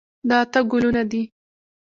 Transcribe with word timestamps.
دا 0.29 0.37
اته 0.43 0.59
ګلونه 0.71 1.03
دي. 1.11 1.21